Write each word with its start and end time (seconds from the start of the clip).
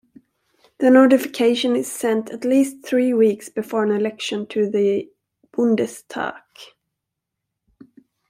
The 0.79 0.89
notification 0.89 1.75
is 1.75 1.85
sent 1.85 2.31
at 2.31 2.43
least 2.43 2.83
three 2.83 3.13
weeks 3.13 3.49
before 3.49 3.83
an 3.83 3.91
election 3.91 4.47
to 4.47 4.67
the" 4.67 5.07
Bundestag". 5.53 6.41